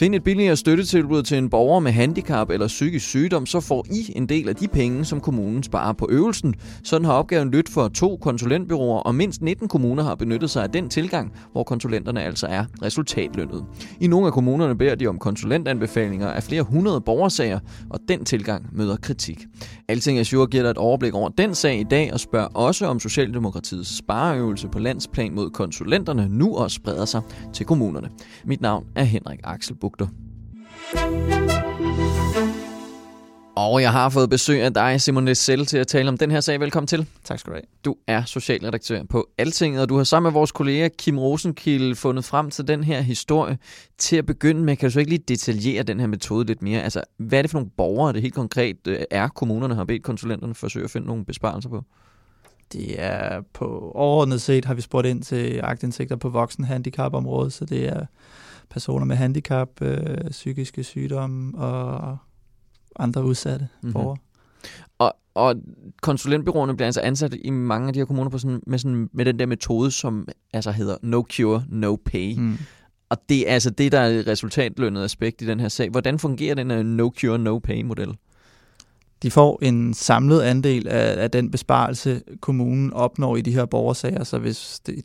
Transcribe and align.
Find 0.00 0.14
et 0.14 0.24
billigere 0.24 0.56
støttetilbud 0.56 1.22
til 1.22 1.38
en 1.38 1.50
borger 1.50 1.80
med 1.80 1.92
handicap 1.92 2.50
eller 2.50 2.66
psykisk 2.66 3.06
sygdom, 3.06 3.46
så 3.46 3.60
får 3.60 3.86
I 3.90 4.12
en 4.16 4.26
del 4.26 4.48
af 4.48 4.56
de 4.56 4.68
penge, 4.68 5.04
som 5.04 5.20
kommunen 5.20 5.62
sparer 5.62 5.92
på 5.92 6.08
øvelsen. 6.10 6.54
Sådan 6.84 7.04
har 7.04 7.12
opgaven 7.12 7.50
lyttet 7.50 7.74
for 7.74 7.88
to 7.88 8.16
konsulentbyråer, 8.16 9.00
og 9.00 9.14
mindst 9.14 9.42
19 9.42 9.68
kommuner 9.68 10.02
har 10.02 10.14
benyttet 10.14 10.50
sig 10.50 10.62
af 10.62 10.70
den 10.70 10.88
tilgang, 10.88 11.32
hvor 11.52 11.62
konsulenterne 11.62 12.22
altså 12.22 12.46
er 12.46 12.64
resultatlønnet. 12.82 13.64
I 14.00 14.06
nogle 14.06 14.26
af 14.26 14.32
kommunerne 14.32 14.78
beder 14.78 14.94
de 14.94 15.06
om 15.06 15.18
konsulentanbefalinger 15.18 16.28
af 16.28 16.42
flere 16.42 16.62
hundrede 16.62 17.00
borgersager, 17.00 17.58
og 17.90 18.00
den 18.08 18.24
tilgang 18.24 18.66
møder 18.72 18.96
kritik. 18.96 19.46
Alting 19.88 20.18
Azure 20.18 20.46
giver 20.46 20.62
dig 20.62 20.70
et 20.70 20.78
overblik 20.78 21.14
over 21.14 21.28
den 21.28 21.54
sag 21.54 21.80
i 21.80 21.84
dag, 21.90 22.12
og 22.12 22.20
spørger 22.20 22.48
også 22.48 22.86
om 22.86 23.00
Socialdemokratiets 23.00 23.96
spareøvelse 23.98 24.68
på 24.68 24.78
landsplan 24.78 25.34
mod 25.34 25.50
konsulenterne 25.50 26.28
nu 26.28 26.56
også 26.56 26.74
spreder 26.74 27.04
sig 27.04 27.22
til 27.52 27.66
kommunerne. 27.66 28.08
Mit 28.44 28.60
navn 28.60 28.84
er 28.96 29.04
Henrik 29.04 29.40
Axel 29.44 29.76
Bugter. 29.90 30.06
Og 33.56 33.82
jeg 33.82 33.92
har 33.92 34.08
fået 34.08 34.30
besøg 34.30 34.62
af 34.62 34.74
dig, 34.74 35.00
Simon 35.00 35.24
Nessel, 35.24 35.66
til 35.66 35.78
at 35.78 35.86
tale 35.86 36.08
om 36.08 36.18
den 36.18 36.30
her 36.30 36.40
sag. 36.40 36.60
Velkommen 36.60 36.86
til. 36.86 37.06
Tak 37.24 37.38
skal 37.38 37.50
du 37.50 37.54
have. 37.54 37.64
Du 37.84 37.96
er 38.06 38.24
socialredaktør 38.24 39.02
på 39.10 39.28
Altinget, 39.38 39.82
og 39.82 39.88
du 39.88 39.96
har 39.96 40.04
sammen 40.04 40.30
med 40.30 40.32
vores 40.32 40.52
kollega 40.52 40.88
Kim 40.98 41.18
Rosenkilde 41.18 41.96
fundet 41.96 42.24
frem 42.24 42.50
til 42.50 42.68
den 42.68 42.84
her 42.84 43.00
historie. 43.00 43.58
Til 43.98 44.16
at 44.16 44.26
begynde 44.26 44.60
med, 44.62 44.76
kan 44.76 44.88
du 44.88 44.92
så 44.92 44.98
ikke 44.98 45.10
lige 45.10 45.24
detaljere 45.28 45.82
den 45.82 46.00
her 46.00 46.06
metode 46.06 46.46
lidt 46.46 46.62
mere? 46.62 46.82
Altså, 46.82 47.02
hvad 47.16 47.38
er 47.38 47.42
det 47.42 47.50
for 47.50 47.58
nogle 47.58 47.70
borgere, 47.76 48.12
det 48.12 48.22
helt 48.22 48.34
konkret 48.34 48.76
øh, 48.86 48.98
er, 49.10 49.28
kommunerne 49.28 49.74
har 49.74 49.84
bedt 49.84 50.02
konsulenterne 50.02 50.54
forsøge 50.54 50.84
at 50.84 50.90
finde 50.90 51.06
nogle 51.06 51.24
besparelser 51.24 51.70
på? 51.70 51.84
Det 52.72 53.02
er 53.02 53.40
på 53.54 53.92
overordnet 53.94 54.40
set, 54.40 54.64
har 54.64 54.74
vi 54.74 54.80
spurgt 54.80 55.06
ind 55.06 55.22
til 55.22 55.60
agtindsigter 55.62 56.16
på 56.16 56.28
voksenhandicapområdet, 56.28 57.52
så 57.52 57.64
det 57.64 57.88
er 57.88 58.06
personer 58.70 59.06
med 59.06 59.16
handicap, 59.16 59.68
øh, 59.82 60.30
psykiske 60.30 60.84
sygdomme 60.84 61.58
og 61.58 62.16
andre 62.96 63.24
udsatte 63.24 63.68
mm-hmm. 63.82 63.92
borgere. 63.92 64.16
Og, 64.98 65.12
og 65.34 65.54
konsulentbyråerne 66.02 66.76
bliver 66.76 66.86
altså 66.86 67.00
ansat 67.00 67.34
i 67.44 67.50
mange 67.50 67.86
af 67.86 67.92
de 67.92 68.00
her 68.00 68.04
kommuner 68.04 68.30
på 68.30 68.38
sådan, 68.38 68.60
med, 68.66 68.78
sådan, 68.78 69.08
med 69.12 69.24
den 69.24 69.38
der 69.38 69.46
metode, 69.46 69.90
som 69.90 70.28
altså 70.52 70.70
hedder 70.70 70.96
no 71.02 71.22
cure, 71.32 71.64
no 71.68 71.96
pay. 72.04 72.34
Mm. 72.38 72.58
Og 73.08 73.18
det 73.28 73.50
er 73.50 73.54
altså 73.54 73.70
det, 73.70 73.92
der 73.92 73.98
er 73.98 74.08
et 74.08 74.26
resultatlønnet 74.26 75.04
aspekt 75.04 75.42
i 75.42 75.46
den 75.46 75.60
her 75.60 75.68
sag. 75.68 75.90
Hvordan 75.90 76.18
fungerer 76.18 76.54
den 76.54 76.70
her 76.70 76.82
no 76.82 77.10
cure, 77.20 77.38
no 77.38 77.58
pay 77.58 77.82
model? 77.82 78.16
De 79.22 79.30
får 79.30 79.58
en 79.62 79.94
samlet 79.94 80.42
andel 80.42 80.88
af, 80.88 81.22
af 81.22 81.30
den 81.30 81.50
besparelse, 81.50 82.22
kommunen 82.40 82.92
opnår 82.92 83.36
i 83.36 83.40
de 83.40 83.52
her 83.52 83.64
borgersager. 83.64 84.24
Så 84.24 84.38
hvis 84.38 84.80
det, 84.86 85.04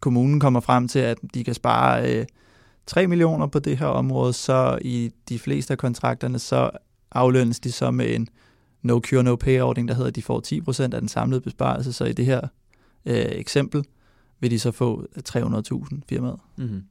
kommunen 0.00 0.40
kommer 0.40 0.60
frem 0.60 0.88
til, 0.88 0.98
at 0.98 1.18
de 1.34 1.44
kan 1.44 1.54
spare 1.54 2.14
øh, 2.14 2.26
3 2.88 3.06
millioner 3.06 3.46
på 3.46 3.58
det 3.58 3.78
her 3.78 3.86
område, 3.86 4.32
så 4.32 4.78
i 4.82 5.10
de 5.28 5.38
fleste 5.38 5.72
af 5.72 5.78
kontrakterne, 5.78 6.38
så 6.38 6.70
aflønnes 7.12 7.60
de 7.60 7.72
så 7.72 7.90
med 7.90 8.14
en 8.14 8.28
no 8.82 9.00
cure, 9.00 9.22
no 9.22 9.36
pay 9.36 9.60
ordning, 9.60 9.88
der 9.88 9.94
hedder, 9.94 10.08
at 10.08 10.16
de 10.16 10.22
får 10.22 10.42
10% 10.70 10.82
af 10.82 11.00
den 11.00 11.08
samlede 11.08 11.40
besparelse. 11.40 11.92
Så 11.92 12.04
i 12.04 12.12
det 12.12 12.26
her 12.26 12.40
øh, 13.06 13.26
eksempel 13.30 13.84
vil 14.40 14.50
de 14.50 14.58
så 14.58 14.70
få 14.70 15.06
300.000 15.28 16.00
firmaet. 16.08 16.38
Mm-hmm. 16.56 16.82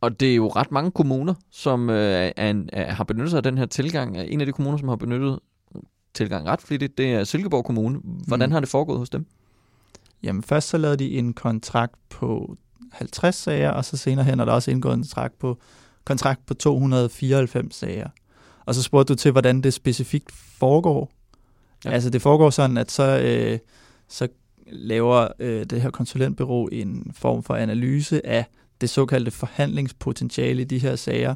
Og 0.00 0.20
det 0.20 0.30
er 0.30 0.36
jo 0.36 0.48
ret 0.48 0.72
mange 0.72 0.90
kommuner, 0.90 1.34
som 1.50 1.90
øh, 1.90 2.32
er 2.36 2.50
en, 2.50 2.70
er, 2.72 2.92
har 2.92 3.04
benyttet 3.04 3.30
sig 3.30 3.36
af 3.36 3.42
den 3.42 3.58
her 3.58 3.66
tilgang. 3.66 4.16
En 4.18 4.40
af 4.40 4.46
de 4.46 4.52
kommuner, 4.52 4.78
som 4.78 4.88
har 4.88 4.96
benyttet 4.96 5.38
tilgang 6.14 6.46
ret 6.46 6.60
flittigt, 6.60 6.98
det 6.98 7.14
er 7.14 7.24
Silkeborg 7.24 7.64
Kommune. 7.64 8.00
Hvordan 8.26 8.48
mm. 8.48 8.52
har 8.52 8.60
det 8.60 8.68
foregået 8.68 8.98
hos 8.98 9.10
dem? 9.10 9.26
Jamen 10.22 10.42
først 10.42 10.68
så 10.68 10.78
lavede 10.78 10.96
de 10.96 11.10
en 11.18 11.32
kontrakt 11.32 11.94
på 12.08 12.56
50 12.92 13.34
sager, 13.34 13.70
og 13.70 13.84
så 13.84 13.96
senere 13.96 14.24
hen 14.24 14.40
er 14.40 14.44
der 14.44 14.52
også 14.52 14.70
indgået 14.70 14.94
en 14.94 15.00
kontrakt 15.00 15.38
på, 15.38 15.58
kontrakt 16.04 16.46
på 16.46 16.54
294 16.54 17.74
sager. 17.74 18.08
Og 18.66 18.74
så 18.74 18.82
spurgte 18.82 19.12
du 19.12 19.16
til, 19.16 19.32
hvordan 19.32 19.60
det 19.60 19.74
specifikt 19.74 20.32
foregår. 20.32 21.10
Ja. 21.84 21.90
Altså 21.90 22.10
det 22.10 22.22
foregår 22.22 22.50
sådan, 22.50 22.76
at 22.76 22.90
så, 22.90 23.20
øh, 23.20 23.58
så 24.08 24.28
laver 24.66 25.28
øh, 25.38 25.64
det 25.64 25.82
her 25.82 25.90
konsulentbyrå 25.90 26.68
en 26.72 27.12
form 27.14 27.42
for 27.42 27.54
analyse 27.54 28.26
af 28.26 28.44
det 28.80 28.90
såkaldte 28.90 29.30
forhandlingspotentiale 29.30 30.62
i 30.62 30.64
de 30.64 30.78
her 30.78 30.96
sager. 30.96 31.34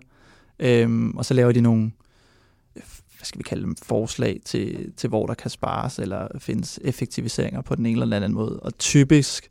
Øhm, 0.59 1.11
og 1.11 1.25
så 1.25 1.35
laver 1.35 1.53
de 1.53 1.61
nogle, 1.61 1.93
hvad 2.73 3.25
skal 3.25 3.39
vi 3.39 3.43
kalde 3.43 3.63
dem, 3.63 3.77
forslag 3.77 4.41
til, 4.45 4.93
til 4.97 5.09
hvor 5.09 5.27
der 5.27 5.35
kan 5.35 5.51
spares 5.51 5.99
eller 5.99 6.29
findes 6.39 6.81
effektiviseringer 6.83 7.61
på 7.61 7.75
den 7.75 7.87
ene 7.87 8.03
eller 8.03 8.17
anden 8.17 8.33
måde. 8.33 8.61
Og 8.61 8.79
typisk 8.79 9.51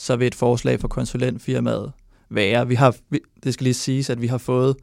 så 0.00 0.16
vil 0.16 0.26
et 0.26 0.34
forslag 0.34 0.80
fra 0.80 0.88
konsulentfirmaet 0.88 1.92
være, 2.28 2.68
vi 2.68 2.74
har, 2.74 2.96
det 3.44 3.54
skal 3.54 3.64
lige 3.64 3.74
siges, 3.74 4.10
at 4.10 4.20
vi 4.20 4.26
har 4.26 4.38
fået 4.38 4.76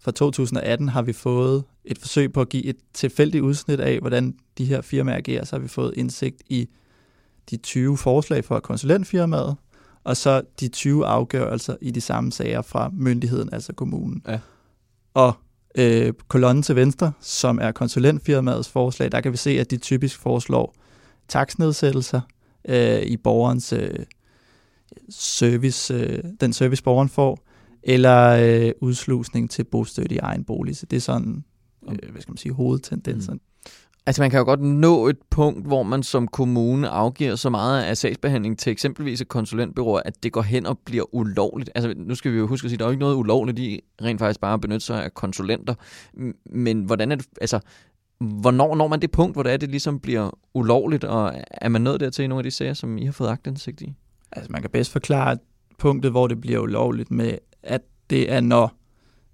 fra 0.00 0.10
2018 0.10 0.88
har 0.88 1.02
vi 1.02 1.12
fået 1.12 1.64
et 1.84 1.98
forsøg 1.98 2.32
på 2.32 2.40
at 2.40 2.48
give 2.48 2.64
et 2.64 2.76
tilfældigt 2.94 3.42
udsnit 3.42 3.80
af, 3.80 3.98
hvordan 3.98 4.34
de 4.58 4.64
her 4.64 4.80
firmaer 4.80 5.16
agerer. 5.16 5.44
Så 5.44 5.56
har 5.56 5.60
vi 5.60 5.68
fået 5.68 5.94
indsigt 5.96 6.42
i 6.46 6.68
de 7.50 7.56
20 7.56 7.96
forslag 7.96 8.44
fra 8.44 8.60
konsulentfirmaet, 8.60 9.56
og 10.04 10.16
så 10.16 10.42
de 10.60 10.68
20 10.68 11.06
afgørelser 11.06 11.76
i 11.80 11.90
de 11.90 12.00
samme 12.00 12.32
sager 12.32 12.62
fra 12.62 12.90
myndigheden, 12.92 13.48
altså 13.52 13.72
kommunen. 13.72 14.22
Ja. 14.28 14.38
Og 15.14 15.32
øh, 15.78 16.12
kolonnen 16.28 16.62
til 16.62 16.76
venstre, 16.76 17.12
som 17.20 17.58
er 17.62 17.72
konsulentfirmaets 17.72 18.68
forslag, 18.68 19.12
der 19.12 19.20
kan 19.20 19.32
vi 19.32 19.36
se, 19.36 19.50
at 19.50 19.70
de 19.70 19.76
typisk 19.76 20.18
foreslår 20.18 20.74
taksnedsættelser 21.28 22.20
øh, 22.68 23.02
i 23.02 23.16
borgerens 23.16 23.72
øh, 23.72 23.98
service, 25.10 25.94
øh, 25.94 26.24
den 26.40 26.52
service, 26.52 26.82
borgeren 26.82 27.08
får, 27.08 27.38
eller 27.82 28.28
øh, 28.28 28.72
udslusning 28.80 29.50
til 29.50 29.64
bostøtte 29.64 30.14
i 30.14 30.18
egen 30.18 30.44
bolig. 30.44 30.76
Så 30.76 30.86
det 30.86 30.96
er 30.96 31.00
sådan, 31.00 31.44
øh, 31.88 32.10
hvad 32.10 32.22
skal 32.22 32.32
man 32.32 32.36
sige, 32.36 32.52
hovedtendensen. 32.52 33.34
Mm. 33.34 33.40
Altså 34.06 34.22
man 34.22 34.30
kan 34.30 34.38
jo 34.38 34.44
godt 34.44 34.60
nå 34.60 35.08
et 35.08 35.18
punkt, 35.30 35.66
hvor 35.66 35.82
man 35.82 36.02
som 36.02 36.28
kommune 36.28 36.88
afgiver 36.88 37.36
så 37.36 37.50
meget 37.50 37.82
af 37.82 37.96
sagsbehandling 37.96 38.58
til 38.58 38.70
eksempelvis 38.70 39.20
et 39.20 39.28
konsulentbyrå, 39.28 39.94
at 39.94 40.22
det 40.22 40.32
går 40.32 40.42
hen 40.42 40.66
og 40.66 40.78
bliver 40.78 41.14
ulovligt. 41.14 41.70
Altså 41.74 41.94
nu 41.96 42.14
skal 42.14 42.32
vi 42.32 42.38
jo 42.38 42.46
huske 42.46 42.64
at 42.64 42.70
sige, 42.70 42.76
at 42.76 42.78
der 42.78 42.84
er 42.84 42.88
jo 42.88 42.92
ikke 42.92 43.00
noget 43.00 43.16
ulovligt 43.16 43.58
i 43.58 43.80
rent 44.02 44.18
faktisk 44.18 44.40
bare 44.40 44.54
at 44.54 44.60
benytte 44.60 44.86
sig 44.86 45.04
af 45.04 45.14
konsulenter. 45.14 45.74
Men 46.46 46.82
hvordan 46.82 47.12
er 47.12 47.16
det, 47.16 47.26
altså 47.40 47.60
hvornår 48.20 48.74
når 48.74 48.88
man 48.88 49.00
det 49.00 49.10
punkt, 49.10 49.34
hvor 49.34 49.42
det 49.42 49.52
er, 49.52 49.56
det 49.56 49.68
ligesom 49.68 50.00
bliver 50.00 50.30
ulovligt, 50.54 51.04
og 51.04 51.34
er 51.50 51.68
man 51.68 51.80
nået 51.80 52.00
dertil 52.00 52.24
i 52.24 52.28
nogle 52.28 52.40
af 52.40 52.44
de 52.44 52.50
sager, 52.50 52.74
som 52.74 52.98
I 52.98 53.04
har 53.04 53.12
fået 53.12 53.28
agtindsigt 53.28 53.80
i? 53.80 53.94
Altså 54.32 54.52
man 54.52 54.60
kan 54.60 54.70
bedst 54.70 54.92
forklare 54.92 55.38
punktet, 55.78 56.10
hvor 56.10 56.26
det 56.26 56.40
bliver 56.40 56.58
ulovligt 56.58 57.10
med, 57.10 57.38
at 57.62 57.82
det 58.10 58.32
er 58.32 58.40
når, 58.40 58.74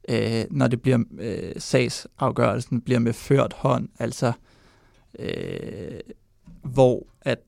øh, 0.09 0.45
når 0.51 0.69
det 0.69 0.83
bliver 0.83 0.99
øh, 1.19 1.53
sagsafgørelsen 1.59 2.81
bliver 2.81 3.01
med 3.01 3.13
ført 3.13 3.53
hånd, 3.53 3.89
altså 3.99 4.33
øh, 5.19 6.01
hvor 6.63 7.07
at 7.21 7.39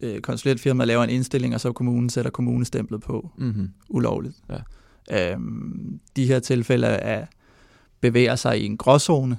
øh, 0.00 0.20
konsulentfirmaet 0.20 0.88
laver 0.88 1.04
en 1.04 1.10
indstilling, 1.10 1.54
og 1.54 1.60
så 1.60 1.72
kommunen 1.72 2.10
sætter 2.10 2.30
kommunestemplet 2.30 3.00
på 3.00 3.30
mm-hmm. 3.38 3.70
ulovligt. 3.88 4.36
Ja. 5.10 5.32
Øhm, 5.32 6.00
de 6.16 6.26
her 6.26 6.38
tilfælde 6.38 6.86
er, 6.86 7.26
bevæger 8.00 8.36
sig 8.36 8.60
i 8.60 8.66
en 8.66 8.76
gråzone, 8.76 9.38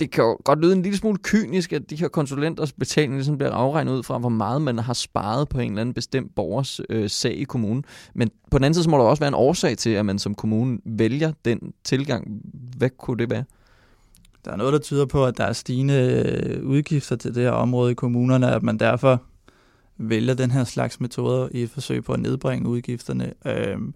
det 0.00 0.10
kan 0.10 0.24
jo 0.24 0.38
godt 0.44 0.60
lyde 0.60 0.72
en 0.72 0.82
lille 0.82 0.98
smule 0.98 1.18
kynisk, 1.22 1.72
at 1.72 1.90
de 1.90 1.96
her 1.96 2.08
konsulenters 2.08 2.72
betaling 2.72 3.14
ligesom 3.14 3.38
bliver 3.38 3.52
afregnet 3.52 3.92
ud 3.92 4.02
fra, 4.02 4.18
hvor 4.18 4.28
meget 4.28 4.62
man 4.62 4.78
har 4.78 4.92
sparet 4.92 5.48
på 5.48 5.58
en 5.60 5.70
eller 5.70 5.80
anden 5.80 5.94
bestemt 5.94 6.34
borgers 6.34 6.80
øh, 6.88 7.10
sag 7.10 7.36
i 7.36 7.44
kommunen. 7.44 7.84
Men 8.14 8.30
på 8.50 8.58
den 8.58 8.64
anden 8.64 8.74
side, 8.74 8.84
så 8.84 8.90
må 8.90 8.96
der 8.96 9.04
også 9.04 9.20
være 9.20 9.28
en 9.28 9.34
årsag 9.34 9.78
til, 9.78 9.90
at 9.90 10.06
man 10.06 10.18
som 10.18 10.34
kommune 10.34 10.78
vælger 10.84 11.32
den 11.44 11.72
tilgang. 11.84 12.40
Hvad 12.76 12.90
kunne 12.90 13.18
det 13.18 13.30
være? 13.30 13.44
Der 14.44 14.52
er 14.52 14.56
noget, 14.56 14.72
der 14.72 14.78
tyder 14.78 15.06
på, 15.06 15.26
at 15.26 15.38
der 15.38 15.44
er 15.44 15.52
stigende 15.52 15.94
øh, 15.94 16.64
udgifter 16.66 17.16
til 17.16 17.34
det 17.34 17.42
her 17.42 17.50
område 17.50 17.90
i 17.90 17.94
kommunerne, 17.94 18.54
at 18.54 18.62
man 18.62 18.78
derfor 18.78 19.22
vælger 19.98 20.34
den 20.34 20.50
her 20.50 20.64
slags 20.64 21.00
metoder 21.00 21.48
i 21.52 21.62
et 21.62 21.70
forsøg 21.70 22.04
på 22.04 22.12
at 22.12 22.20
nedbringe 22.20 22.68
udgifterne. 22.68 23.32
Øhm, 23.46 23.94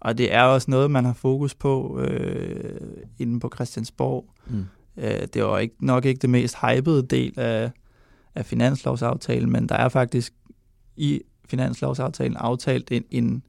og 0.00 0.18
det 0.18 0.34
er 0.34 0.42
også 0.42 0.70
noget, 0.70 0.90
man 0.90 1.04
har 1.04 1.12
fokus 1.12 1.54
på 1.54 2.00
øh, 2.00 2.80
inden 3.18 3.40
på 3.40 3.50
Christiansborg. 3.54 4.24
Mm. 4.46 4.64
Øh, 4.96 5.26
det 5.34 5.44
var 5.44 5.58
ikke, 5.58 5.74
nok 5.80 6.04
ikke 6.04 6.18
det 6.18 6.30
mest 6.30 6.56
hypede 6.60 7.06
del 7.06 7.40
af, 7.40 7.70
af 8.34 8.46
finanslovsaftalen, 8.46 9.50
men 9.50 9.68
der 9.68 9.74
er 9.74 9.88
faktisk 9.88 10.32
i 10.96 11.20
finanslovsaftalen 11.48 12.36
aftalt 12.36 12.92
en, 12.92 13.04
en, 13.10 13.42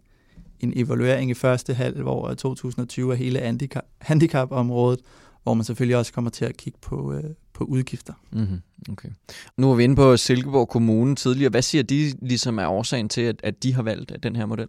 en 0.60 0.74
evaluering 0.76 1.32
i 1.32 1.34
første 1.34 1.74
halvår 1.74 2.30
af 2.30 2.38
2020 2.38 3.12
af 3.12 3.18
hele 3.18 3.40
handicap, 3.40 3.84
handicapområdet, 4.02 5.00
hvor 5.44 5.54
man 5.54 5.64
selvfølgelig 5.64 5.98
også 5.98 6.14
kommer 6.14 6.32
til 6.32 6.46
at 6.46 6.58
kigge 6.58 6.80
på, 6.82 7.14
øh, 7.14 7.24
på 7.54 7.64
udgifter. 7.64 8.14
Mm-hmm. 8.32 8.62
Okay. 8.92 9.10
Nu 9.58 9.72
er 9.72 9.76
vi 9.76 9.84
inde 9.84 9.96
på 9.96 10.18
Silkeborg 10.18 10.70
Kommune 10.70 11.16
tidligere. 11.16 11.50
Hvad 11.50 11.62
siger 11.62 11.84
de 11.84 12.14
ligesom 12.22 12.60
er 12.60 12.68
årsagen 12.68 13.10
til, 13.10 13.22
at, 13.22 13.40
at 13.44 13.64
de 13.64 13.74
har 13.74 13.82
valgt 13.82 14.24
den 14.24 14.36
her 14.36 14.46
model? 14.46 14.68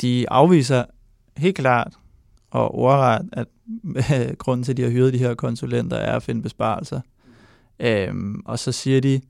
De 0.00 0.30
afviser 0.30 0.84
helt 1.36 1.56
klart 1.56 1.92
og 2.56 2.74
ordret, 2.74 3.28
at 3.32 3.48
grunden 4.38 4.64
til, 4.64 4.72
at 4.72 4.76
de 4.76 4.82
har 4.82 4.90
hyret 4.90 5.12
de 5.12 5.18
her 5.18 5.34
konsulenter, 5.34 5.96
er 5.96 6.16
at 6.16 6.22
finde 6.22 6.42
besparelser. 6.42 7.00
Øhm, 7.80 8.42
og 8.44 8.58
så 8.58 8.72
siger 8.72 9.00
de, 9.00 9.20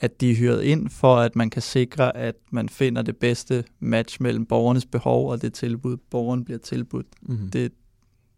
at 0.00 0.20
de 0.20 0.30
er 0.30 0.34
hyret 0.34 0.62
ind 0.62 0.88
for, 0.88 1.16
at 1.16 1.36
man 1.36 1.50
kan 1.50 1.62
sikre, 1.62 2.16
at 2.16 2.34
man 2.50 2.68
finder 2.68 3.02
det 3.02 3.16
bedste 3.16 3.64
match 3.80 4.22
mellem 4.22 4.46
borgernes 4.46 4.86
behov 4.86 5.30
og 5.30 5.42
det 5.42 5.52
tilbud, 5.52 5.96
borgeren 6.10 6.44
bliver 6.44 6.58
tilbudt. 6.58 7.06
Mm-hmm. 7.22 7.50
Det, 7.50 7.72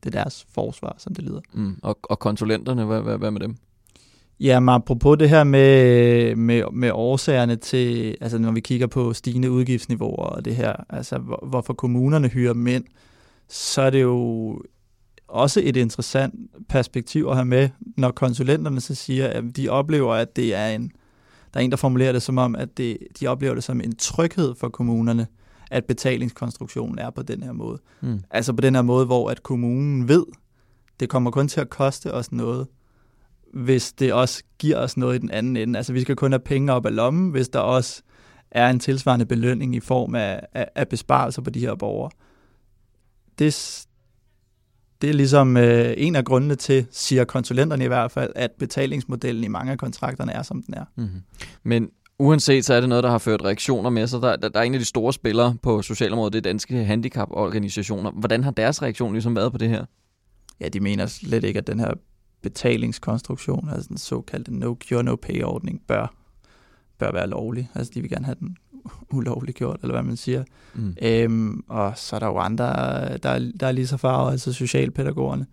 det 0.04 0.14
er 0.14 0.22
deres 0.22 0.46
forsvar, 0.54 0.94
som 0.98 1.14
det 1.14 1.24
lyder. 1.24 1.40
Mm. 1.52 1.76
Og, 1.82 1.98
og 2.02 2.18
konsulenterne, 2.18 2.84
hvad, 2.84 3.00
hvad, 3.00 3.18
hvad 3.18 3.30
med 3.30 3.40
dem? 3.40 3.56
Ja, 4.40 4.60
men 4.60 4.68
apropos 4.68 5.18
det 5.18 5.28
her 5.28 5.44
med, 5.44 6.36
med, 6.36 6.62
med 6.72 6.90
årsagerne 6.92 7.56
til, 7.56 8.16
altså 8.20 8.38
når 8.38 8.52
vi 8.52 8.60
kigger 8.60 8.86
på 8.86 9.12
stigende 9.12 9.50
udgiftsniveauer 9.50 10.26
og 10.26 10.44
det 10.44 10.56
her, 10.56 10.72
altså 10.88 11.18
hvor, 11.18 11.46
hvorfor 11.46 11.72
kommunerne 11.72 12.28
hyrer 12.28 12.52
dem 12.52 12.66
ind, 12.66 12.84
så 13.48 13.82
er 13.82 13.90
det 13.90 14.02
jo 14.02 14.62
også 15.28 15.60
et 15.64 15.76
interessant 15.76 16.34
perspektiv 16.68 17.26
at 17.26 17.34
have 17.34 17.44
med, 17.44 17.68
når 17.96 18.10
konsulenterne 18.10 18.80
så 18.80 18.94
siger, 18.94 19.28
at 19.28 19.44
de 19.56 19.68
oplever, 19.68 20.14
at 20.14 20.36
det 20.36 20.54
er 20.54 20.68
en, 20.68 20.92
der 21.54 21.60
er 21.60 21.64
en, 21.64 21.70
der 21.70 21.76
formulerer 21.76 22.12
det 22.12 22.22
som 22.22 22.38
om, 22.38 22.54
at 22.54 22.76
det, 22.76 22.98
de 23.20 23.26
oplever 23.26 23.54
det 23.54 23.64
som 23.64 23.80
en 23.80 23.96
tryghed 23.96 24.54
for 24.54 24.68
kommunerne, 24.68 25.26
at 25.70 25.84
betalingskonstruktionen 25.84 26.98
er 26.98 27.10
på 27.10 27.22
den 27.22 27.42
her 27.42 27.52
måde. 27.52 27.78
Mm. 28.00 28.20
Altså 28.30 28.52
på 28.52 28.60
den 28.60 28.74
her 28.74 28.82
måde, 28.82 29.06
hvor 29.06 29.30
at 29.30 29.42
kommunen 29.42 30.08
ved, 30.08 30.24
det 31.00 31.08
kommer 31.08 31.30
kun 31.30 31.48
til 31.48 31.60
at 31.60 31.70
koste 31.70 32.14
os 32.14 32.32
noget, 32.32 32.66
hvis 33.52 33.92
det 33.92 34.12
også 34.12 34.42
giver 34.58 34.78
os 34.78 34.96
noget 34.96 35.14
i 35.14 35.18
den 35.18 35.30
anden 35.30 35.56
ende. 35.56 35.76
Altså 35.76 35.92
vi 35.92 36.00
skal 36.00 36.16
kun 36.16 36.32
have 36.32 36.40
penge 36.40 36.72
op 36.72 36.86
af 36.86 36.94
lommen, 36.94 37.30
hvis 37.30 37.48
der 37.48 37.58
også 37.58 38.02
er 38.50 38.70
en 38.70 38.78
tilsvarende 38.78 39.26
belønning 39.26 39.74
i 39.74 39.80
form 39.80 40.14
af, 40.14 40.40
af, 40.54 40.68
af 40.74 40.88
besparelser 40.88 41.42
på 41.42 41.50
de 41.50 41.60
her 41.60 41.74
borgere. 41.74 42.10
Det, 43.38 43.84
det 45.02 45.10
er 45.10 45.14
ligesom 45.14 45.56
øh, 45.56 45.94
en 45.96 46.16
af 46.16 46.24
grundene 46.24 46.54
til, 46.54 46.86
siger 46.90 47.24
konsulenterne 47.24 47.84
i 47.84 47.88
hvert 47.88 48.12
fald, 48.12 48.32
at 48.36 48.50
betalingsmodellen 48.58 49.44
i 49.44 49.48
mange 49.48 49.72
af 49.72 49.78
kontrakterne 49.78 50.32
er, 50.32 50.42
som 50.42 50.62
den 50.62 50.74
er. 50.74 50.84
Mm-hmm. 50.96 51.22
Men 51.62 51.90
uanset, 52.18 52.64
så 52.64 52.74
er 52.74 52.80
det 52.80 52.88
noget, 52.88 53.04
der 53.04 53.10
har 53.10 53.18
ført 53.18 53.44
reaktioner 53.44 53.90
med 53.90 54.06
sig. 54.06 54.22
Der, 54.22 54.36
der, 54.36 54.48
der 54.48 54.60
er 54.60 54.64
en 54.64 54.74
af 54.74 54.80
de 54.80 54.86
store 54.86 55.12
spillere 55.12 55.56
på 55.62 55.82
socialområdet, 55.82 56.32
det 56.32 56.38
er 56.38 56.42
danske 56.42 56.84
handicaporganisationer. 56.84 58.10
Hvordan 58.10 58.44
har 58.44 58.50
deres 58.50 58.82
reaktion 58.82 59.12
ligesom 59.12 59.36
været 59.36 59.52
på 59.52 59.58
det 59.58 59.68
her? 59.68 59.84
Ja, 60.60 60.68
de 60.68 60.80
mener 60.80 61.06
slet 61.06 61.44
ikke, 61.44 61.58
at 61.58 61.66
den 61.66 61.80
her 61.80 61.94
betalingskonstruktion, 62.42 63.68
altså 63.68 63.88
den 63.88 63.98
såkaldte 63.98 64.54
no 64.54 64.74
cure, 64.88 65.02
no 65.02 65.16
pay 65.16 65.42
ordning, 65.42 65.80
bør, 65.88 66.14
bør 66.98 67.12
være 67.12 67.26
lovlig. 67.26 67.70
Altså 67.74 67.92
de 67.94 68.00
vil 68.00 68.10
gerne 68.10 68.24
have 68.24 68.36
den 68.40 68.56
ulovligt 69.10 69.56
gjort, 69.56 69.80
eller 69.82 69.94
hvad 69.94 70.02
man 70.02 70.16
siger. 70.16 70.44
Mm. 70.74 70.96
Øhm, 71.02 71.64
og 71.68 71.92
så 71.96 72.16
er 72.16 72.20
der 72.20 72.26
jo 72.26 72.38
andre, 72.38 72.66
der, 73.18 73.50
der 73.60 73.66
er 73.66 73.72
lige 73.72 73.86
så 73.86 73.96
farvet, 73.96 74.32
altså 74.32 74.52
socialpædagogerne, 74.52 75.46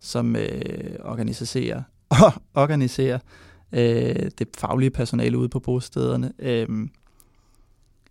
som 0.00 0.36
øh, 0.36 0.94
organiserer, 1.04 1.82
organiserer 2.54 3.18
øh, 3.72 4.30
det 4.38 4.48
faglige 4.58 4.90
personale 4.90 5.38
ude 5.38 5.48
på 5.48 5.58
bostederne, 5.58 6.32
øh, 6.38 6.68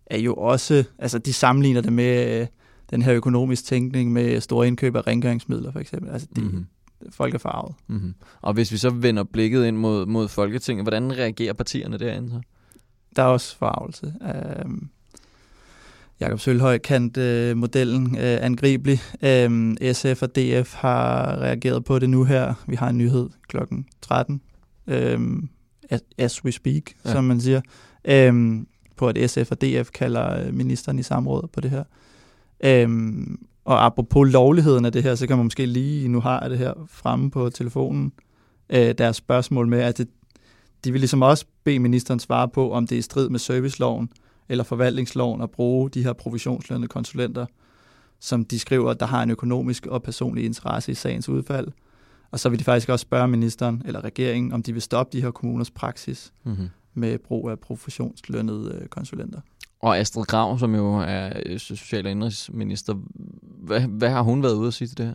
er 0.06 0.18
jo 0.18 0.34
også, 0.34 0.84
altså 0.98 1.18
de 1.18 1.32
sammenligner 1.32 1.80
det 1.80 1.92
med 1.92 2.40
øh, 2.40 2.46
den 2.90 3.02
her 3.02 3.14
økonomisk 3.14 3.64
tænkning 3.64 4.12
med 4.12 4.40
store 4.40 4.66
indkøb 4.66 4.96
af 4.96 5.06
rengøringsmidler 5.06 5.72
for 5.72 5.80
eksempel. 5.80 6.10
Altså 6.10 6.28
de, 6.36 6.40
mm-hmm. 6.40 6.66
folk 7.10 7.34
er 7.34 7.38
farvet. 7.38 7.74
Mm-hmm. 7.86 8.14
Og 8.40 8.52
hvis 8.52 8.72
vi 8.72 8.76
så 8.76 8.90
vender 8.90 9.24
blikket 9.24 9.66
ind 9.66 9.76
mod, 9.76 10.06
mod 10.06 10.28
Folketinget, 10.28 10.84
hvordan 10.84 11.18
reagerer 11.18 11.52
partierne 11.52 11.98
derinde 11.98 12.30
så? 12.30 12.40
Der 13.16 13.22
er 13.22 13.26
også 13.26 13.56
farvelse. 13.56 14.14
Øh, 14.22 14.70
Jakob 16.20 16.40
Sølhøj 16.40 16.78
kaldte 16.78 17.20
øh, 17.20 17.56
modellen 17.56 18.16
øh, 18.16 18.38
angribelig. 18.40 19.00
Øh, 19.22 19.74
SF 19.92 20.22
og 20.22 20.36
DF 20.36 20.74
har 20.74 21.36
reageret 21.36 21.84
på 21.84 21.98
det 21.98 22.10
nu 22.10 22.24
her. 22.24 22.54
Vi 22.66 22.76
har 22.76 22.88
en 22.88 22.98
nyhed 22.98 23.28
klokken 23.48 23.86
13 24.02 24.40
øhm, 24.86 25.48
as 26.18 26.44
we 26.44 26.52
speak, 26.52 26.82
ja. 27.04 27.12
som 27.12 27.24
man 27.24 27.40
siger, 27.40 27.60
øhm, 28.04 28.66
på 28.96 29.08
at 29.08 29.30
SF 29.30 29.50
og 29.50 29.60
DF 29.60 29.90
kalder 29.90 30.46
øh, 30.46 30.54
ministeren 30.54 30.98
i 30.98 31.02
samråd 31.02 31.48
på 31.52 31.60
det 31.60 31.70
her. 31.70 31.84
Øhm, 32.64 33.46
og 33.64 33.84
apropos 33.86 34.32
lovligheden 34.32 34.84
af 34.84 34.92
det 34.92 35.02
her, 35.02 35.14
så 35.14 35.26
kan 35.26 35.36
man 35.36 35.46
måske 35.46 35.66
lige, 35.66 36.08
nu 36.08 36.20
har 36.20 36.40
jeg 36.40 36.50
det 36.50 36.58
her 36.58 36.72
fremme 36.88 37.30
på 37.30 37.50
telefonen, 37.50 38.12
øh, 38.70 38.94
deres 38.98 39.16
spørgsmål 39.16 39.68
med, 39.68 39.78
at 39.78 39.98
det, 39.98 40.08
de 40.84 40.92
vil 40.92 41.00
ligesom 41.00 41.22
også 41.22 41.44
bede 41.64 41.78
ministeren 41.78 42.20
svare 42.20 42.48
på, 42.48 42.72
om 42.72 42.86
det 42.86 42.96
er 42.96 42.98
i 42.98 43.02
strid 43.02 43.28
med 43.28 43.38
serviceloven 43.38 44.10
eller 44.48 44.64
forvaltningsloven 44.64 45.40
at 45.40 45.50
bruge 45.50 45.90
de 45.90 46.04
her 46.04 46.12
provisionslønnede 46.12 46.88
konsulenter, 46.88 47.46
som 48.20 48.44
de 48.44 48.58
skriver, 48.58 48.92
der 48.94 49.06
har 49.06 49.22
en 49.22 49.30
økonomisk 49.30 49.86
og 49.86 50.02
personlig 50.02 50.44
interesse 50.44 50.92
i 50.92 50.94
sagens 50.94 51.28
udfald. 51.28 51.68
Og 52.30 52.40
så 52.40 52.48
vil 52.48 52.58
de 52.58 52.64
faktisk 52.64 52.88
også 52.88 53.02
spørge 53.02 53.28
ministeren 53.28 53.82
eller 53.84 54.04
regeringen, 54.04 54.52
om 54.52 54.62
de 54.62 54.72
vil 54.72 54.82
stoppe 54.82 55.16
de 55.16 55.22
her 55.22 55.30
kommuners 55.30 55.70
praksis 55.70 56.32
mm-hmm. 56.44 56.68
med 56.94 57.18
brug 57.18 57.50
af 57.50 57.58
professionslønnede 57.58 58.78
øh, 58.82 58.88
konsulenter. 58.88 59.40
Og 59.80 59.98
Astrid 59.98 60.24
Grav, 60.24 60.58
som 60.58 60.74
jo 60.74 60.94
er 60.94 61.32
øh, 61.46 61.58
social- 61.58 62.06
og 62.06 62.10
indrigsminister, 62.10 62.94
hvad, 63.42 63.80
hvad 63.80 64.10
har 64.10 64.22
hun 64.22 64.42
været 64.42 64.54
ude 64.54 64.66
at 64.66 64.74
sige 64.74 64.88
til 64.88 64.98
det 64.98 65.06
her? 65.06 65.14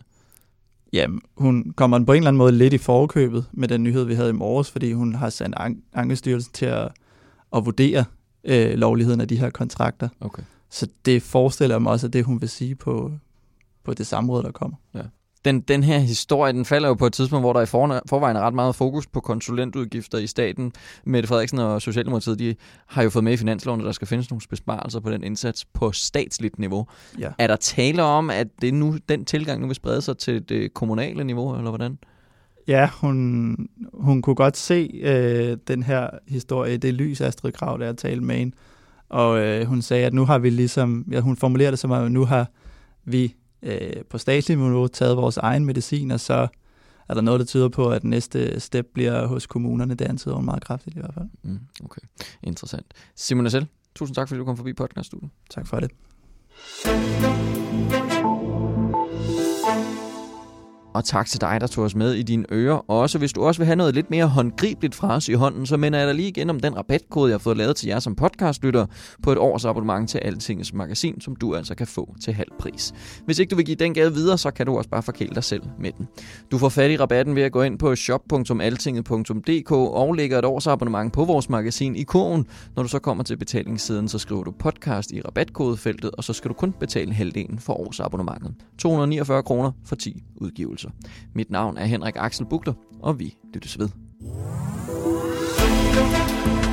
Jamen, 0.96 1.20
hun 1.36 1.72
kommer 1.76 2.04
på 2.04 2.12
en 2.12 2.16
eller 2.16 2.28
anden 2.28 2.38
måde 2.38 2.52
lidt 2.52 2.72
i 2.72 2.78
forkøbet 2.78 3.46
med 3.52 3.68
den 3.68 3.82
nyhed, 3.82 4.04
vi 4.04 4.14
havde 4.14 4.30
i 4.30 4.32
morges, 4.32 4.70
fordi 4.70 4.92
hun 4.92 5.14
har 5.14 5.30
sendt 5.30 5.56
an- 5.58 5.82
Ankestyrelsen 5.92 6.52
til 6.52 6.66
at, 6.66 6.88
at 7.56 7.64
vurdere 7.64 8.04
øh, 8.44 8.74
lovligheden 8.74 9.20
af 9.20 9.28
de 9.28 9.36
her 9.36 9.50
kontrakter. 9.50 10.08
Okay. 10.20 10.42
Så 10.70 10.86
det 11.04 11.22
forestiller 11.22 11.78
mig 11.78 11.92
også, 11.92 12.06
at 12.06 12.12
det 12.12 12.24
hun 12.24 12.40
vil 12.40 12.48
sige 12.48 12.74
på, 12.74 13.12
på 13.84 13.94
det 13.94 14.06
samråd, 14.06 14.42
der 14.42 14.50
kommer. 14.50 14.76
Ja 14.94 15.02
den, 15.46 15.60
den 15.60 15.82
her 15.82 15.98
historie, 15.98 16.52
den 16.52 16.64
falder 16.64 16.88
jo 16.88 16.94
på 16.94 17.06
et 17.06 17.12
tidspunkt, 17.12 17.42
hvor 17.42 17.52
der 17.52 17.60
i 17.60 17.66
forvejen 17.66 18.36
er 18.36 18.40
ret 18.40 18.54
meget 18.54 18.74
fokus 18.74 19.06
på 19.06 19.20
konsulentudgifter 19.20 20.18
i 20.18 20.26
staten. 20.26 20.72
Mette 21.04 21.28
Frederiksen 21.28 21.58
og 21.58 21.82
Socialdemokratiet, 21.82 22.38
de 22.38 22.54
har 22.86 23.02
jo 23.02 23.10
fået 23.10 23.24
med 23.24 23.32
i 23.32 23.36
finansloven, 23.36 23.80
at 23.80 23.84
der 23.84 23.92
skal 23.92 24.08
findes 24.08 24.30
nogle 24.30 24.40
besparelser 24.50 25.00
på 25.00 25.10
den 25.10 25.24
indsats 25.24 25.64
på 25.64 25.92
statsligt 25.92 26.58
niveau. 26.58 26.86
Ja. 27.18 27.30
Er 27.38 27.46
der 27.46 27.56
tale 27.56 28.02
om, 28.02 28.30
at 28.30 28.46
det 28.60 28.74
nu, 28.74 28.96
den 29.08 29.24
tilgang 29.24 29.60
nu 29.60 29.66
vil 29.66 29.76
sprede 29.76 30.02
sig 30.02 30.18
til 30.18 30.48
det 30.48 30.74
kommunale 30.74 31.24
niveau, 31.24 31.56
eller 31.56 31.70
hvordan? 31.70 31.98
Ja, 32.68 32.88
hun, 33.00 33.56
hun 33.94 34.22
kunne 34.22 34.36
godt 34.36 34.56
se 34.56 35.00
øh, 35.02 35.56
den 35.68 35.82
her 35.82 36.10
historie, 36.28 36.76
det 36.76 36.94
lys 36.94 37.20
Astrid 37.20 37.52
Krav, 37.52 37.78
der 37.78 37.92
talt 37.92 38.22
med 38.22 38.36
hende. 38.36 38.56
Og 39.08 39.38
øh, 39.38 39.66
hun 39.66 39.82
sagde, 39.82 40.06
at 40.06 40.14
nu 40.14 40.24
har 40.24 40.38
vi 40.38 40.50
ligesom, 40.50 41.04
ja, 41.10 41.20
hun 41.20 41.36
formulerer 41.36 41.70
det 41.70 41.78
som, 41.78 41.92
at 41.92 42.12
nu 42.12 42.24
har 42.24 42.50
vi 43.04 43.34
øh, 43.62 44.04
på 44.10 44.18
statslig 44.18 44.56
niveau 44.56 44.86
taget 44.86 45.16
vores 45.16 45.36
egen 45.36 45.64
medicin, 45.64 46.10
og 46.10 46.20
så 46.20 46.48
er 47.08 47.14
der 47.14 47.20
noget, 47.20 47.40
der 47.40 47.46
tyder 47.46 47.68
på, 47.68 47.90
at 47.90 48.04
næste 48.04 48.60
step 48.60 48.86
bliver 48.94 49.26
hos 49.26 49.46
kommunerne. 49.46 49.94
Det 49.94 50.04
antyder 50.04 50.34
hun 50.34 50.44
meget 50.44 50.64
kraftigt 50.64 50.96
i 50.96 51.00
hvert 51.00 51.14
fald. 51.14 51.28
Mm, 51.42 51.58
okay, 51.84 52.02
interessant. 52.42 52.86
Simon 53.14 53.46
Assel, 53.46 53.66
tusind 53.94 54.14
tak, 54.14 54.28
fordi 54.28 54.38
du 54.38 54.44
kom 54.44 54.56
forbi 54.56 54.72
podcaststudiet. 54.72 55.30
Tak 55.50 55.66
for 55.66 55.80
det. 55.80 55.90
Og 60.96 61.04
tak 61.04 61.26
til 61.26 61.40
dig, 61.40 61.60
der 61.60 61.66
tog 61.66 61.84
os 61.84 61.94
med 61.94 62.12
i 62.12 62.22
dine 62.22 62.44
ører. 62.52 62.90
Og 62.90 62.98
også 62.98 63.18
hvis 63.18 63.32
du 63.32 63.42
også 63.42 63.60
vil 63.60 63.66
have 63.66 63.76
noget 63.76 63.94
lidt 63.94 64.10
mere 64.10 64.26
håndgribeligt 64.26 64.94
fra 64.94 65.16
os 65.16 65.28
i 65.28 65.32
hånden, 65.32 65.66
så 65.66 65.76
minder 65.76 65.98
jeg 65.98 66.08
dig 66.08 66.14
lige 66.14 66.28
igen 66.28 66.50
om 66.50 66.60
den 66.60 66.76
rabatkode, 66.76 67.30
jeg 67.30 67.34
har 67.34 67.38
fået 67.38 67.56
lavet 67.56 67.76
til 67.76 67.86
jer 67.88 67.98
som 67.98 68.14
podcastlytter 68.14 68.86
på 69.22 69.32
et 69.32 69.38
års 69.38 69.64
abonnement 69.64 70.10
til 70.10 70.18
Altingets 70.18 70.72
magasin, 70.74 71.20
som 71.20 71.36
du 71.36 71.54
altså 71.54 71.74
kan 71.74 71.86
få 71.86 72.14
til 72.22 72.34
halv 72.34 72.48
pris. 72.58 72.94
Hvis 73.24 73.38
ikke 73.38 73.50
du 73.50 73.56
vil 73.56 73.64
give 73.64 73.76
den 73.76 73.94
gave 73.94 74.14
videre, 74.14 74.38
så 74.38 74.50
kan 74.50 74.66
du 74.66 74.76
også 74.76 74.90
bare 74.90 75.02
forkæle 75.02 75.34
dig 75.34 75.44
selv 75.44 75.62
med 75.80 75.92
den. 75.98 76.06
Du 76.50 76.58
får 76.58 76.68
fat 76.68 76.90
i 76.90 76.96
rabatten 76.96 77.36
ved 77.36 77.42
at 77.42 77.52
gå 77.52 77.62
ind 77.62 77.78
på 77.78 77.96
shop.altinget.dk 77.96 79.72
og 79.72 80.14
lægge 80.14 80.38
et 80.38 80.44
års 80.44 80.66
abonnement 80.66 81.12
på 81.12 81.24
vores 81.24 81.48
magasin 81.48 81.96
i 81.96 82.02
kurven. 82.02 82.46
Når 82.76 82.82
du 82.82 82.88
så 82.88 82.98
kommer 82.98 83.24
til 83.24 83.36
betalingssiden, 83.36 84.08
så 84.08 84.18
skriver 84.18 84.44
du 84.44 84.50
podcast 84.58 85.12
i 85.12 85.20
rabatkodefeltet, 85.20 86.10
og 86.10 86.24
så 86.24 86.32
skal 86.32 86.48
du 86.48 86.54
kun 86.54 86.72
betale 86.72 87.12
halvdelen 87.12 87.58
for 87.58 87.72
årsabonnementet. 87.72 88.54
249 88.78 89.42
kroner 89.42 89.72
for 89.84 89.96
10 89.96 90.22
udgivelser 90.36 90.85
oplevelser. 90.86 90.90
Mit 91.34 91.50
navn 91.50 91.76
er 91.76 91.84
Henrik 91.84 92.16
Axel 92.16 92.46
Bugter, 92.46 92.74
og 93.02 93.18
vi 93.18 93.36
lyttes 93.54 93.78
ved. 93.78 93.88
thank 95.96 96.60
you 96.60 96.65